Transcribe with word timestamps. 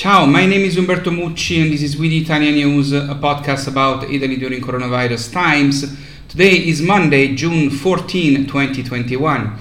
Ciao, 0.00 0.26
my 0.26 0.46
name 0.46 0.60
is 0.60 0.76
Umberto 0.76 1.10
Mucci 1.10 1.60
and 1.60 1.72
this 1.72 1.82
is 1.82 1.98
We 1.98 2.08
the 2.08 2.18
Italian 2.18 2.54
News, 2.54 2.92
a 2.92 3.18
podcast 3.20 3.66
about 3.66 4.04
Italy 4.04 4.36
during 4.36 4.60
coronavirus 4.60 5.32
times. 5.32 5.92
Today 6.28 6.52
is 6.68 6.80
Monday, 6.80 7.34
June 7.34 7.68
14, 7.68 8.46
2021. 8.46 9.58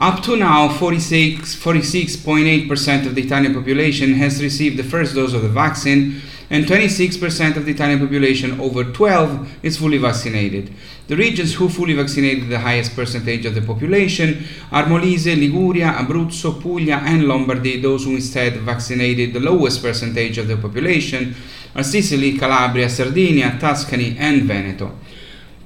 Up 0.00 0.22
to 0.22 0.36
now, 0.36 0.68
46, 0.68 1.56
46.8% 1.56 3.06
of 3.06 3.16
the 3.16 3.22
Italian 3.22 3.52
population 3.52 4.14
has 4.14 4.40
received 4.40 4.76
the 4.76 4.84
first 4.84 5.16
dose 5.16 5.34
of 5.34 5.42
the 5.42 5.48
vaccine, 5.48 6.20
and 6.50 6.66
26% 6.66 7.56
of 7.56 7.64
the 7.64 7.72
Italian 7.72 7.98
population 7.98 8.60
over 8.60 8.84
12 8.84 9.64
is 9.64 9.76
fully 9.76 9.98
vaccinated. 9.98 10.72
The 11.08 11.16
regions 11.16 11.54
who 11.54 11.68
fully 11.68 11.94
vaccinated 11.94 12.48
the 12.48 12.60
highest 12.60 12.94
percentage 12.94 13.44
of 13.44 13.56
the 13.56 13.60
population 13.60 14.44
are 14.70 14.84
Molise, 14.84 15.36
Liguria, 15.36 15.92
Abruzzo, 15.94 16.62
Puglia, 16.62 16.98
and 17.04 17.24
Lombardy. 17.24 17.80
Those 17.80 18.04
who 18.04 18.14
instead 18.14 18.54
vaccinated 18.58 19.32
the 19.32 19.40
lowest 19.40 19.82
percentage 19.82 20.38
of 20.38 20.46
the 20.46 20.56
population 20.56 21.34
are 21.74 21.82
Sicily, 21.82 22.38
Calabria, 22.38 22.88
Sardinia, 22.88 23.58
Tuscany, 23.58 24.16
and 24.16 24.42
Veneto. 24.44 24.96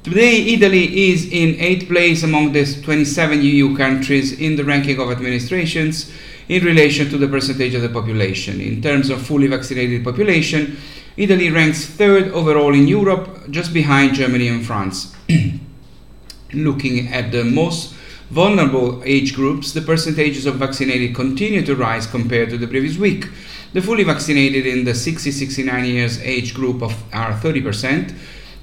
Today, 0.03 0.43
Italy 0.55 1.11
is 1.11 1.27
in 1.31 1.55
8th 1.55 1.87
place 1.87 2.25
among 2.25 2.51
the 2.51 2.65
27 2.65 3.41
EU 3.41 3.77
countries 3.77 4.33
in 4.33 4.57
the 4.57 4.65
ranking 4.65 4.99
of 4.99 5.13
administrations 5.13 6.11
in 6.49 6.65
relation 6.65 7.09
to 7.09 7.17
the 7.17 7.29
percentage 7.29 7.73
of 7.75 7.83
the 7.83 7.89
population. 7.89 8.61
In 8.61 8.83
terms 8.83 9.11
of 9.11 9.25
fully 9.25 9.47
vaccinated 9.47 10.03
population, 10.03 10.77
Italy 11.17 11.51
ranks 11.51 11.87
third 11.87 12.33
overall 12.33 12.75
in 12.75 12.89
Europe, 12.89 13.49
just 13.51 13.73
behind 13.73 14.15
Germany 14.15 14.49
and 14.49 14.67
France. 14.67 15.15
Looking 16.53 17.13
at 17.13 17.31
the 17.31 17.45
most 17.45 17.95
vulnerable 18.29 19.03
age 19.05 19.37
groups, 19.37 19.71
the 19.71 19.83
percentages 19.83 20.47
of 20.47 20.57
vaccinated 20.57 21.15
continue 21.15 21.65
to 21.65 21.77
rise 21.77 22.09
compared 22.09 22.51
to 22.51 22.59
the 22.59 22.67
previous 22.67 22.99
week. 22.99 23.29
The 23.73 23.81
fully 23.81 24.03
vaccinated 24.03 24.67
in 24.67 24.83
the 24.83 24.97
60 24.97 25.31
69 25.31 25.85
years 25.85 26.21
age 26.23 26.55
group 26.55 26.83
of, 26.83 26.93
are 27.15 27.35
30%. 27.35 28.13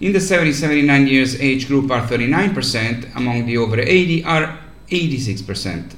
In 0.02 0.14
the 0.14 0.22
70 0.22 0.54
79 0.54 1.08
years 1.08 1.42
age 1.42 1.68
group 1.68 1.92
are 1.92 2.08
39%, 2.08 3.18
among 3.18 3.46
the 3.46 3.58
over 3.58 3.78
80 3.78 4.24
are 4.24 4.58
86%. 4.88 5.94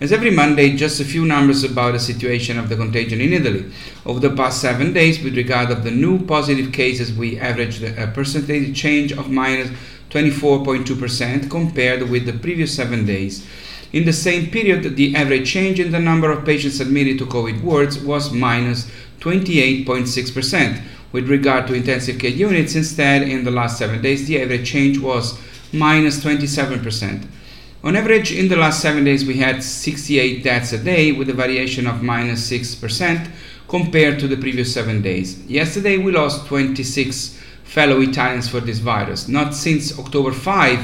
As 0.00 0.12
every 0.12 0.32
Monday, 0.32 0.74
just 0.74 1.00
a 1.00 1.04
few 1.04 1.24
numbers 1.24 1.62
about 1.62 1.92
the 1.92 2.00
situation 2.00 2.58
of 2.58 2.68
the 2.68 2.74
contagion 2.74 3.20
in 3.20 3.32
Italy. 3.32 3.70
Over 4.04 4.18
the 4.18 4.34
past 4.34 4.60
seven 4.60 4.92
days, 4.92 5.22
with 5.22 5.36
regard 5.36 5.70
of 5.70 5.84
the 5.84 5.92
new 5.92 6.24
positive 6.26 6.72
cases, 6.72 7.12
we 7.12 7.38
averaged 7.38 7.84
a 7.84 8.08
percentage 8.08 8.76
change 8.76 9.12
of 9.12 9.30
minus 9.30 9.70
24.2% 10.10 11.48
compared 11.48 12.10
with 12.10 12.26
the 12.26 12.32
previous 12.32 12.74
seven 12.74 13.06
days. 13.06 13.46
In 13.92 14.04
the 14.04 14.12
same 14.12 14.50
period, 14.50 14.96
the 14.96 15.14
average 15.14 15.48
change 15.48 15.78
in 15.78 15.92
the 15.92 16.00
number 16.00 16.32
of 16.32 16.44
patients 16.44 16.80
admitted 16.80 17.18
to 17.18 17.26
COVID 17.26 17.62
wards 17.62 18.00
was 18.00 18.32
minus 18.32 18.90
28.6%. 19.20 20.82
With 21.10 21.28
regard 21.28 21.66
to 21.68 21.74
intensive 21.74 22.18
care 22.18 22.30
units, 22.30 22.74
instead, 22.74 23.22
in 23.22 23.44
the 23.44 23.50
last 23.50 23.78
seven 23.78 24.02
days, 24.02 24.26
the 24.26 24.42
average 24.42 24.70
change 24.70 24.98
was 24.98 25.38
minus 25.72 26.22
27%. 26.22 27.26
On 27.84 27.96
average, 27.96 28.32
in 28.32 28.48
the 28.48 28.56
last 28.56 28.80
seven 28.80 29.04
days, 29.04 29.24
we 29.24 29.34
had 29.34 29.62
68 29.62 30.42
deaths 30.42 30.72
a 30.72 30.78
day 30.78 31.12
with 31.12 31.30
a 31.30 31.32
variation 31.32 31.86
of 31.86 32.02
minus 32.02 32.50
6% 32.50 33.30
compared 33.68 34.18
to 34.18 34.28
the 34.28 34.36
previous 34.36 34.74
seven 34.74 35.00
days. 35.00 35.38
Yesterday, 35.46 35.96
we 35.96 36.12
lost 36.12 36.46
26 36.46 37.38
fellow 37.64 38.00
Italians 38.00 38.48
for 38.48 38.60
this 38.60 38.78
virus. 38.78 39.28
Not 39.28 39.54
since 39.54 39.98
October 39.98 40.32
5, 40.32 40.78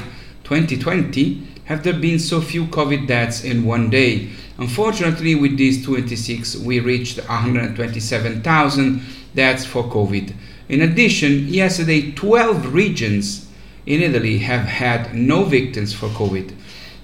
2020, 0.45 1.43
have 1.65 1.83
there 1.83 1.99
been 1.99 2.19
so 2.19 2.41
few 2.41 2.67
COVID 2.67 3.07
deaths 3.07 3.43
in 3.43 3.65
one 3.65 3.91
day. 3.91 4.31
Unfortunately, 4.59 5.35
with 5.35 5.57
these 5.57 5.85
26, 5.85 6.59
we 6.59 6.79
reached 6.79 7.19
127,000 7.19 9.03
deaths 9.35 9.65
for 9.65 9.85
COVID. 9.85 10.33
In 10.69 10.81
addition, 10.83 11.49
yesterday, 11.49 12.13
12 12.13 12.73
regions 12.73 13.51
in 13.85 14.01
Italy 14.01 14.39
have 14.39 14.65
had 14.65 15.15
no 15.15 15.45
victims 15.45 15.93
for 15.93 16.09
COVID. 16.09 16.55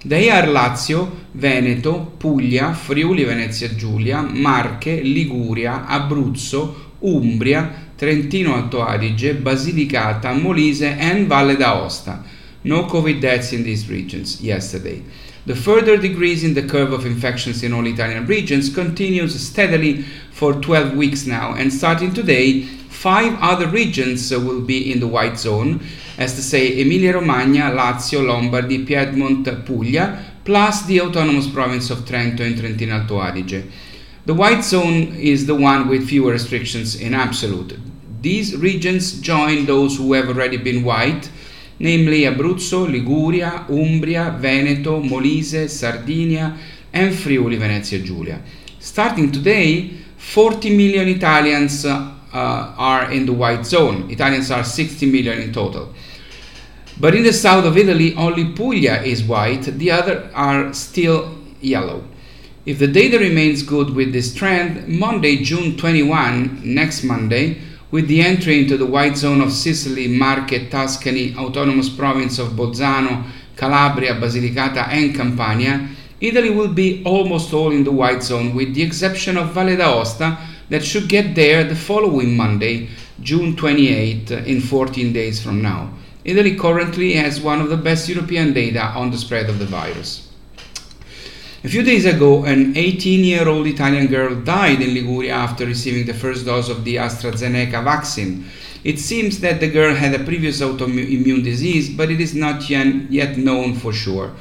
They 0.05 0.31
are 0.31 0.45
Lazio, 0.45 1.11
Veneto, 1.35 2.13
Puglia, 2.19 2.73
Friuli 2.73 3.25
Venezia 3.25 3.69
Giulia, 3.69 4.23
Marche, 4.23 5.03
Liguria, 5.03 5.85
Abruzzo, 5.87 6.75
Umbria, 7.03 7.71
Trentino 7.99 8.55
Alto 8.55 8.81
Adige, 8.81 9.35
Basilicata, 9.35 10.33
Molise, 10.33 10.97
and 10.99 11.27
Valle 11.27 11.57
d'Aosta. 11.57 12.23
No 12.63 12.85
COVID 12.85 13.21
deaths 13.21 13.53
in 13.53 13.63
these 13.63 13.91
regions 13.91 14.41
yesterday. 14.41 15.03
The 15.47 15.57
further 15.57 15.97
decrease 15.97 16.43
in 16.43 16.55
the 16.55 16.63
curve 16.63 16.93
of 16.93 17.07
infections 17.07 17.63
in 17.63 17.73
all 17.73 17.87
Italian 17.87 18.27
regions 18.27 18.73
continues 18.73 19.39
steadily 19.41 20.03
for 20.33 20.53
12 20.53 20.95
weeks 20.95 21.27
now, 21.27 21.55
and 21.55 21.73
starting 21.73 22.13
today, 22.13 22.63
five 22.63 23.39
other 23.41 23.67
regions 23.67 24.31
will 24.31 24.61
be 24.61 24.93
in 24.93 25.01
the 25.01 25.09
white 25.09 25.39
zone, 25.39 25.81
as 26.19 26.35
to 26.35 26.43
say 26.43 26.83
Emilia 26.83 27.15
Romagna, 27.15 27.71
Lazio, 27.71 28.27
Lombardy, 28.27 28.85
Piedmont, 28.85 29.47
Puglia, 29.65 30.23
plus 30.45 30.85
the 30.85 31.01
autonomous 31.01 31.49
province 31.49 31.89
of 31.91 32.01
Trento 32.01 32.41
and 32.41 32.59
Trentino 32.59 33.01
Alto 33.01 33.21
Adige. 33.21 33.65
The 34.27 34.35
white 34.35 34.63
zone 34.63 35.15
is 35.17 35.47
the 35.47 35.55
one 35.55 35.89
with 35.89 36.09
fewer 36.09 36.33
restrictions 36.33 36.95
in 36.95 37.15
absolute. 37.15 37.79
These 38.21 38.57
regions 38.57 39.19
join 39.21 39.65
those 39.65 39.97
who 39.97 40.13
have 40.13 40.29
already 40.29 40.59
been 40.59 40.85
white, 40.85 41.31
namely 41.81 42.21
Abruzzo, 42.23 42.89
Liguria, 42.89 43.65
Umbria, 43.69 44.31
Veneto, 44.39 45.01
Molise, 45.01 45.69
Sardinia, 45.69 46.57
and 46.93 47.15
Friuli 47.15 47.57
Venezia 47.57 47.99
Giulia. 48.01 48.41
Starting 48.79 49.33
today, 49.33 49.91
40 50.17 50.77
million 50.77 51.09
Italians 51.09 51.85
uh, 51.87 52.15
are 52.33 53.11
in 53.11 53.25
the 53.27 53.33
white 53.33 53.65
zone. 53.65 54.11
Italians 54.11 54.51
are 54.51 54.63
60 54.63 55.11
million 55.11 55.41
in 55.41 55.53
total. 55.53 55.93
But 57.01 57.15
in 57.15 57.23
the 57.23 57.33
south 57.33 57.65
of 57.65 57.79
Italy, 57.79 58.15
only 58.15 58.53
Puglia 58.53 59.03
is 59.03 59.25
white, 59.25 59.63
the 59.63 59.91
other 59.91 60.31
are 60.35 60.75
still 60.75 61.35
yellow. 61.63 62.05
If 62.67 62.79
the 62.79 62.89
data 62.89 63.19
remains 63.19 63.63
good 63.63 63.95
with 63.95 64.13
this 64.13 64.35
trend, 64.35 64.87
Monday, 64.87 65.43
June 65.43 65.79
21, 65.79 66.61
next 66.63 67.05
Monday, 67.05 67.63
with 67.91 68.07
the 68.09 68.21
entry 68.21 68.61
into 68.61 68.77
the 68.77 68.87
white 68.87 69.17
zone 69.17 69.41
of 69.41 69.53
Sicily, 69.53 70.07
Marche, 70.07 70.71
Tuscany, 70.71 71.35
autonomous 71.37 71.89
province 71.89 72.39
of 72.39 72.51
Bolzano, 72.51 73.25
Calabria, 73.57 74.15
Basilicata, 74.15 74.89
and 74.89 75.15
Campania, 75.15 75.89
Italy 76.21 76.51
will 76.51 76.73
be 76.73 77.03
almost 77.05 77.53
all 77.53 77.73
in 77.73 77.85
the 77.85 77.91
white 77.91 78.23
zone 78.23 78.55
with 78.55 78.75
the 78.75 78.83
exception 78.83 79.37
of 79.37 79.53
Valle 79.53 79.77
d'Aosta 79.77 80.39
that 80.69 80.85
should 80.85 81.09
get 81.09 81.35
there 81.35 81.65
the 81.65 81.75
following 81.75 82.37
Monday, 82.37 82.89
June 83.21 83.57
28, 83.57 84.31
in 84.31 84.61
14 84.61 85.13
days 85.13 85.43
from 85.43 85.61
now. 85.61 85.91
Italy 86.25 86.57
currently 86.57 87.15
has 87.15 87.41
one 87.41 87.61
of 87.61 87.71
the 87.71 87.77
best 87.77 88.09
European 88.09 88.53
data 88.53 88.85
on 88.95 89.11
the 89.11 89.19
spread 89.19 89.49
of 89.49 89.59
the 89.59 89.67
virus. 89.67 90.30
A 91.63 91.69
few 91.69 91.83
days 91.83 92.07
ago, 92.07 92.45
an 92.45 92.75
18 92.75 93.23
year 93.23 93.47
old 93.47 93.67
Italian 93.67 94.07
girl 94.07 94.35
died 94.35 94.81
in 94.81 94.95
Liguria 94.95 95.35
after 95.35 95.67
receiving 95.67 96.07
the 96.07 96.15
first 96.15 96.47
dose 96.47 96.71
of 96.71 96.85
the 96.85 96.97
AstraZeneca 96.97 97.85
vaccine. 97.85 98.47
It 98.83 98.99
seems 98.99 99.41
that 99.41 99.61
the 99.61 99.69
girl 99.69 99.95
had 99.95 100.19
a 100.19 100.25
previous 100.25 100.63
autoimmune 100.63 101.45
disease, 101.45 101.91
but 101.91 102.11
it 102.11 102.19
is 102.19 102.35
not 102.35 102.71
yet 102.71 103.37
known 103.37 103.75
for 103.75 103.93
sure. 103.93 104.33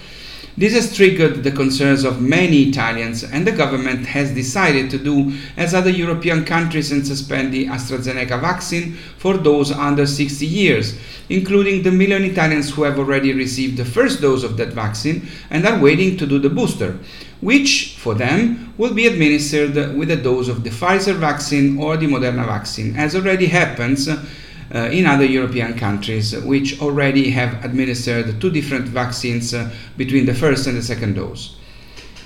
This 0.60 0.74
has 0.74 0.94
triggered 0.94 1.42
the 1.46 1.54
concerns 1.54 2.04
of 2.04 2.22
many 2.22 2.64
Italians, 2.64 3.24
and 3.24 3.48
the 3.48 3.54
government 3.54 4.06
has 4.08 4.32
decided 4.32 4.90
to 4.90 4.98
do 4.98 5.32
as 5.56 5.74
other 5.74 5.90
European 5.90 6.44
countries 6.44 6.92
and 6.92 7.08
suspend 7.08 7.54
the 7.54 7.68
AstraZeneca 7.68 8.42
vaccine 8.42 8.98
for 9.18 9.38
those 9.38 9.72
under 9.72 10.06
60 10.06 10.46
years, 10.46 11.00
including 11.30 11.84
the 11.84 11.94
million 11.94 12.26
Italians 12.26 12.72
who 12.72 12.84
have 12.84 13.00
already 13.00 13.32
received 13.32 13.78
the 13.78 13.86
first 13.86 14.20
dose 14.20 14.44
of 14.44 14.58
that 14.58 14.74
vaccine 14.74 15.30
and 15.50 15.66
are 15.66 15.80
waiting 15.80 16.18
to 16.18 16.28
do 16.28 16.40
the 16.40 16.50
booster, 16.50 17.00
which 17.40 17.96
for 17.98 18.14
them 18.14 18.74
will 18.78 18.94
be 18.94 19.08
administered 19.08 19.96
with 19.96 20.12
a 20.12 20.18
dose 20.18 20.50
of 20.50 20.66
the 20.66 20.72
Pfizer 20.72 21.16
vaccine 21.16 21.78
or 21.80 21.96
the 21.96 22.08
Moderna 22.08 22.46
vaccine, 22.46 22.98
as 22.98 23.16
already 23.16 23.46
happens 23.46 24.10
in 24.72 25.06
other 25.06 25.26
European 25.26 25.74
countries, 25.78 26.36
which 26.44 26.80
already 26.82 27.32
have 27.32 27.64
administered 27.66 28.40
two 28.40 28.52
different 28.52 28.86
vaccines 28.88 29.54
uh, 29.54 29.72
between 29.98 30.26
the 30.26 30.34
first 30.34 30.68
and 30.68 30.78
the 30.78 30.82
second 30.82 31.16
dose. 31.16 31.56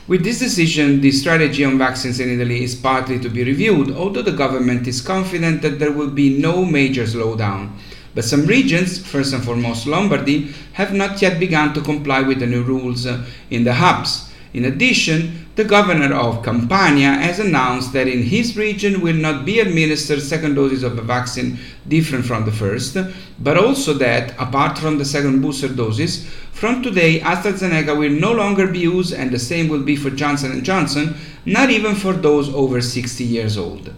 With 0.05 0.25
this 0.25 0.39
decision, 0.39 0.99
the 0.99 1.11
strategy 1.11 1.63
on 1.63 1.77
vaccines 1.77 2.19
in 2.19 2.29
Italy 2.29 2.61
is 2.61 2.75
partly 2.75 3.19
to 3.19 3.29
be 3.29 3.45
reviewed, 3.45 3.91
although 3.91 4.21
the 4.21 4.33
government 4.33 4.85
is 4.85 4.99
confident 4.99 5.61
that 5.61 5.79
there 5.79 5.93
will 5.93 6.09
be 6.09 6.37
no 6.37 6.65
major 6.65 7.03
slowdown. 7.03 7.71
But 8.13 8.25
some 8.25 8.45
regions, 8.45 8.99
first 8.99 9.33
and 9.33 9.43
foremost 9.43 9.87
Lombardy, 9.87 10.53
have 10.73 10.93
not 10.93 11.21
yet 11.21 11.39
begun 11.39 11.73
to 11.73 11.81
comply 11.81 12.21
with 12.21 12.39
the 12.39 12.47
new 12.47 12.63
rules 12.63 13.05
uh, 13.05 13.23
in 13.49 13.63
the 13.63 13.73
hubs. 13.73 14.32
In 14.53 14.65
addition, 14.65 15.47
the 15.55 15.63
governor 15.63 16.13
of 16.13 16.43
Campania 16.43 17.13
has 17.13 17.39
announced 17.39 17.91
that 17.93 18.07
in 18.07 18.23
his 18.23 18.55
region 18.55 19.01
will 19.01 19.15
not 19.15 19.45
be 19.45 19.59
administered 19.59 20.21
second 20.21 20.55
doses 20.55 20.83
of 20.83 20.97
a 20.97 21.01
vaccine 21.01 21.57
different 21.87 22.25
from 22.25 22.45
the 22.45 22.51
first, 22.51 22.95
but 23.39 23.57
also 23.57 23.93
that, 23.95 24.33
apart 24.39 24.77
from 24.77 24.97
the 24.97 25.05
second 25.05 25.41
booster 25.41 25.67
doses, 25.67 26.27
from 26.51 26.83
today 26.83 27.19
AstraZeneca 27.19 27.97
will 27.97 28.11
no 28.11 28.31
longer 28.31 28.67
be 28.67 28.79
used 28.79 29.13
and 29.13 29.31
the 29.31 29.39
same 29.39 29.67
will 29.67 29.83
be 29.83 29.95
for 29.95 30.11
Johnson 30.11 30.63
& 30.63 30.65
Johnson, 30.65 31.15
not 31.45 31.71
even 31.71 31.95
for 31.95 32.13
those 32.13 32.49
over 32.53 32.79
60 32.79 33.23
years 33.23 33.57
old. 33.57 33.91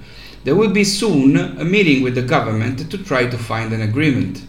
There 0.45 0.55
will 0.55 0.71
be 0.71 0.83
soon 0.83 1.35
a 1.35 1.65
meeting 1.65 2.01
with 2.01 2.15
the 2.15 2.21
government 2.21 2.89
to 2.91 2.97
try 2.97 3.27
to 3.27 3.37
find 3.37 3.73
an 3.73 3.81
agreement. 3.81 4.45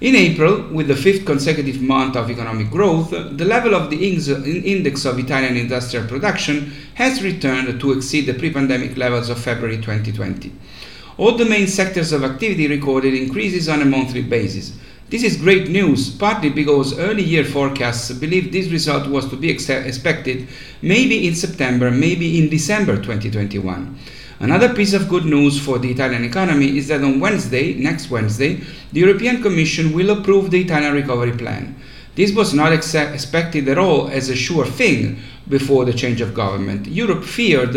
In 0.00 0.14
April, 0.14 0.62
with 0.72 0.88
the 0.88 0.96
fifth 0.96 1.26
consecutive 1.26 1.82
month 1.82 2.16
of 2.16 2.30
economic 2.30 2.70
growth, 2.70 3.10
the 3.10 3.44
level 3.44 3.74
of 3.74 3.90
the 3.90 4.16
index 4.16 5.04
of 5.04 5.18
Italian 5.18 5.58
industrial 5.58 6.06
production 6.06 6.72
has 6.94 7.22
returned 7.22 7.78
to 7.78 7.92
exceed 7.92 8.24
the 8.24 8.32
pre 8.32 8.50
pandemic 8.50 8.96
levels 8.96 9.28
of 9.28 9.38
February 9.38 9.76
2020. 9.76 10.54
All 11.18 11.36
the 11.36 11.44
main 11.44 11.66
sectors 11.66 12.12
of 12.12 12.24
activity 12.24 12.66
recorded 12.66 13.12
increases 13.12 13.68
on 13.68 13.82
a 13.82 13.84
monthly 13.84 14.22
basis. 14.22 14.72
This 15.10 15.22
is 15.22 15.36
great 15.36 15.68
news, 15.68 16.08
partly 16.08 16.48
because 16.48 16.98
early 16.98 17.22
year 17.22 17.44
forecasts 17.44 18.10
believed 18.10 18.54
this 18.54 18.70
result 18.70 19.06
was 19.06 19.28
to 19.28 19.36
be 19.36 19.50
ex- 19.50 19.68
expected 19.68 20.48
maybe 20.80 21.28
in 21.28 21.34
September, 21.34 21.90
maybe 21.90 22.38
in 22.38 22.48
December 22.48 22.96
2021. 22.96 23.98
Another 24.40 24.72
piece 24.72 24.94
of 24.94 25.10
good 25.10 25.26
news 25.26 25.60
for 25.60 25.78
the 25.78 25.90
Italian 25.90 26.24
economy 26.24 26.78
is 26.78 26.88
that 26.88 27.04
on 27.04 27.20
Wednesday, 27.20 27.74
next 27.74 28.08
Wednesday, 28.08 28.62
the 28.90 29.00
European 29.00 29.42
Commission 29.42 29.92
will 29.92 30.08
approve 30.08 30.50
the 30.50 30.62
Italian 30.62 30.94
recovery 30.94 31.32
plan. 31.32 31.76
This 32.14 32.34
was 32.34 32.54
not 32.54 32.72
ex- 32.72 32.94
expected 32.94 33.68
at 33.68 33.76
all 33.76 34.08
as 34.08 34.30
a 34.30 34.34
sure 34.34 34.64
thing 34.64 35.18
before 35.46 35.84
the 35.84 35.92
change 35.92 36.22
of 36.22 36.32
government. 36.32 36.86
Europe 36.86 37.22
feared 37.22 37.74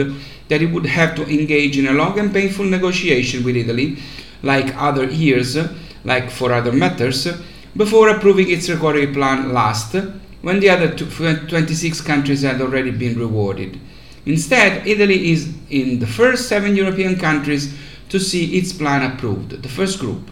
that 0.48 0.62
it 0.62 0.72
would 0.72 0.86
have 0.86 1.16
to 1.16 1.24
engage 1.24 1.78
in 1.78 1.88
a 1.88 1.92
long 1.92 2.18
and 2.18 2.34
painful 2.34 2.64
negotiation 2.64 3.44
with 3.44 3.58
Italy, 3.58 3.98
like 4.42 4.74
other 4.78 5.04
years, 5.04 5.58
like 6.06 6.32
for 6.32 6.54
other 6.54 6.72
matters, 6.72 7.28
before 7.76 8.08
approving 8.08 8.50
its 8.50 8.70
recovery 8.70 9.08
plan 9.08 9.52
last, 9.52 9.96
when 10.42 10.62
the 10.62 10.70
other 10.70 10.96
26 10.96 12.00
countries 12.02 12.44
had 12.44 12.62
already 12.62 12.92
been 12.92 13.20
rewarded. 13.20 13.78
Instead, 14.26 14.88
Italy 14.88 15.32
is 15.32 15.54
in 15.70 16.00
the 16.00 16.08
first 16.08 16.48
seven 16.48 16.76
European 16.76 17.18
countries 17.18 17.74
to 18.10 18.20
see 18.20 18.58
its 18.58 18.72
plan 18.72 19.12
approved, 19.12 19.62
the 19.62 19.70
first 19.70 20.00
group. 20.00 20.32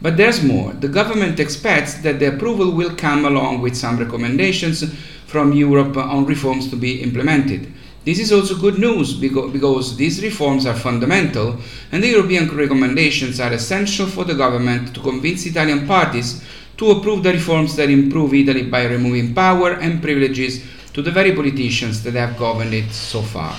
But 0.00 0.16
there's 0.16 0.44
more. 0.44 0.72
The 0.72 0.88
government 0.88 1.40
expects 1.40 1.94
that 2.02 2.20
the 2.20 2.34
approval 2.34 2.70
will 2.70 2.94
come 2.94 3.24
along 3.24 3.60
with 3.60 3.76
some 3.76 3.98
recommendations 3.98 4.84
from 5.26 5.52
Europe 5.52 5.96
on 5.96 6.24
reforms 6.24 6.70
to 6.70 6.76
be 6.76 7.02
implemented. 7.02 7.72
This 8.04 8.20
is 8.20 8.32
also 8.32 8.56
good 8.56 8.78
news 8.78 9.12
because 9.12 9.96
these 9.96 10.22
reforms 10.22 10.64
are 10.64 10.74
fundamental 10.74 11.58
and 11.92 12.02
the 12.02 12.08
European 12.08 12.48
recommendations 12.56 13.40
are 13.40 13.52
essential 13.52 14.06
for 14.06 14.24
the 14.24 14.34
government 14.34 14.94
to 14.94 15.00
convince 15.00 15.44
Italian 15.44 15.86
parties 15.86 16.42
to 16.78 16.92
approve 16.92 17.22
the 17.24 17.32
reforms 17.32 17.76
that 17.76 17.90
improve 17.90 18.32
Italy 18.32 18.62
by 18.62 18.86
removing 18.86 19.34
power 19.34 19.72
and 19.72 20.00
privileges 20.00 20.64
to 20.98 21.02
the 21.02 21.12
very 21.12 21.32
politicians 21.32 22.02
that 22.02 22.14
have 22.14 22.36
governed 22.36 22.74
it 22.74 22.90
so 22.90 23.22
far. 23.22 23.56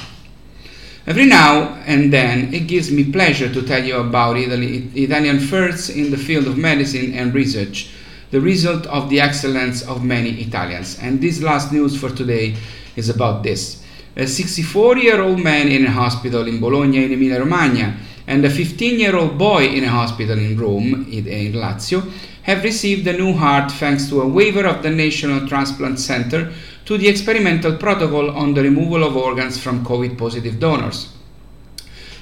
Every 1.07 1.25
now 1.25 1.75
and 1.85 2.11
then, 2.11 2.53
it 2.53 2.67
gives 2.67 2.91
me 2.91 3.13
pleasure 3.13 3.47
to 3.53 3.61
tell 3.61 3.81
you 3.81 3.95
about 3.95 4.35
Italy, 4.35 4.91
Italian 4.93 5.39
firsts 5.39 5.87
in 5.87 6.11
the 6.11 6.17
field 6.17 6.47
of 6.47 6.57
medicine 6.57 7.13
and 7.13 7.33
research, 7.33 7.91
the 8.31 8.41
result 8.41 8.85
of 8.87 9.09
the 9.09 9.21
excellence 9.21 9.81
of 9.83 10.03
many 10.03 10.31
Italians. 10.41 10.99
And 10.99 11.21
this 11.21 11.41
last 11.41 11.71
news 11.71 11.97
for 11.97 12.09
today 12.09 12.57
is 12.97 13.07
about 13.07 13.43
this. 13.43 13.85
A 14.17 14.27
64 14.27 14.97
year 14.97 15.21
old 15.21 15.39
man 15.41 15.69
in 15.69 15.85
a 15.85 15.91
hospital 15.91 16.45
in 16.45 16.59
Bologna, 16.59 17.05
in 17.05 17.13
Emilia 17.13 17.39
Romagna, 17.39 17.95
and 18.27 18.43
a 18.43 18.49
15 18.49 18.99
year 18.99 19.15
old 19.15 19.37
boy 19.37 19.65
in 19.65 19.85
a 19.85 19.89
hospital 19.89 20.37
in 20.37 20.59
Rome, 20.59 21.07
in 21.09 21.53
Lazio, 21.53 22.03
have 22.43 22.65
received 22.65 23.07
a 23.07 23.13
new 23.13 23.31
heart 23.31 23.71
thanks 23.71 24.09
to 24.09 24.21
a 24.21 24.27
waiver 24.27 24.65
of 24.65 24.83
the 24.83 24.89
National 24.89 25.47
Transplant 25.47 25.99
Center 25.99 26.51
to 26.89 26.97
the 26.97 27.07
experimental 27.07 27.77
protocol 27.77 28.31
on 28.31 28.55
the 28.55 28.63
removal 28.63 29.03
of 29.03 29.15
organs 29.15 29.61
from 29.61 29.85
COVID 29.85 30.17
positive 30.17 30.59
donors. 30.59 31.13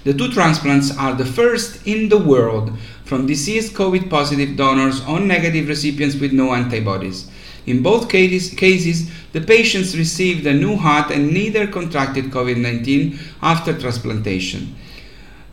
The 0.04 0.14
two 0.14 0.30
transplants 0.30 0.92
are 0.98 1.16
the 1.16 1.24
first 1.24 1.88
in 1.88 2.10
the 2.10 2.18
world 2.18 2.78
from 3.06 3.28
deceased 3.28 3.74
COVID 3.76 4.10
positive 4.10 4.58
donors 4.58 5.00
on 5.06 5.26
negative 5.26 5.70
recipients 5.70 6.18
with 6.18 6.34
no 6.34 6.54
antibodies. 6.54 7.32
In 7.66 7.82
both 7.82 8.10
cases, 8.10 9.10
the 9.32 9.40
patients 9.40 9.98
received 9.98 10.46
a 10.46 10.54
new 10.54 10.76
heart 10.76 11.12
and 11.12 11.32
neither 11.32 11.66
contracted 11.68 12.26
COVID 12.26 12.58
19 12.58 13.18
after 13.42 13.72
transplantation. 13.72 14.76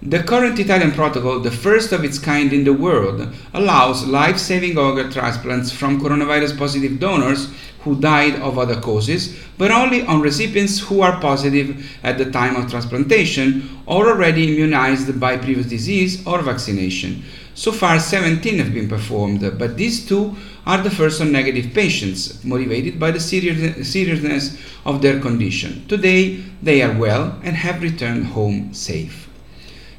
The 0.06 0.22
current 0.22 0.58
Italian 0.58 0.92
protocol, 0.92 1.40
the 1.40 1.50
first 1.50 1.90
of 1.90 2.04
its 2.04 2.18
kind 2.18 2.52
in 2.52 2.64
the 2.64 2.74
world, 2.74 3.26
allows 3.54 4.06
life 4.06 4.36
saving 4.36 4.76
organ 4.76 5.10
transplants 5.10 5.72
from 5.72 5.98
coronavirus 5.98 6.58
positive 6.58 7.00
donors 7.00 7.48
who 7.80 7.98
died 7.98 8.34
of 8.34 8.58
other 8.58 8.78
causes, 8.78 9.34
but 9.56 9.70
only 9.70 10.02
on 10.02 10.20
recipients 10.20 10.78
who 10.78 11.00
are 11.00 11.18
positive 11.22 11.90
at 12.02 12.18
the 12.18 12.30
time 12.30 12.54
of 12.54 12.70
transplantation 12.70 13.80
or 13.86 14.10
already 14.10 14.52
immunized 14.52 15.18
by 15.18 15.38
previous 15.38 15.68
disease 15.68 16.26
or 16.26 16.42
vaccination. 16.42 17.22
So 17.54 17.72
far, 17.72 17.98
17 17.98 18.58
have 18.58 18.74
been 18.74 18.90
performed, 18.90 19.40
but 19.58 19.78
these 19.78 20.06
two 20.06 20.36
are 20.66 20.82
the 20.82 20.90
first 20.90 21.22
on 21.22 21.32
negative 21.32 21.72
patients, 21.72 22.44
motivated 22.44 23.00
by 23.00 23.10
the 23.10 23.20
seriousness 23.20 24.58
of 24.84 25.00
their 25.00 25.18
condition. 25.18 25.88
Today, 25.88 26.44
they 26.62 26.82
are 26.82 26.94
well 26.94 27.40
and 27.42 27.56
have 27.56 27.80
returned 27.82 28.26
home 28.26 28.74
safe. 28.74 29.30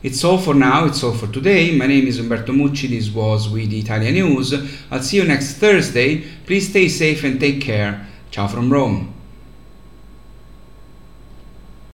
It's 0.06 0.24
all 0.24 0.38
for 0.38 0.54
now, 0.54 0.86
it's 0.86 1.04
all 1.04 1.14
for 1.14 1.26
today. 1.26 1.76
My 1.76 1.88
name 1.88 2.06
is 2.06 2.20
Umberto 2.20 2.54
Mucci. 2.54 2.88
This 2.88 3.10
was 3.10 3.50
We 3.50 3.66
the 3.66 3.80
Italian 3.80 4.14
News. 4.14 4.54
I'll 4.92 5.02
see 5.02 5.18
you 5.18 5.24
next 5.24 5.56
Thursday. 5.56 6.22
Please 6.46 6.70
stay 6.70 6.90
safe 6.90 7.24
and 7.24 7.40
take 7.40 7.60
care. 7.60 8.06
Ciao 8.30 8.46
from 8.46 8.72
Rome. 8.72 9.15